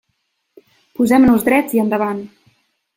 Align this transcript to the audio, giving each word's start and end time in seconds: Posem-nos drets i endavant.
Posem-nos 1.01 1.47
drets 1.51 1.79
i 1.79 1.85
endavant. 1.87 2.29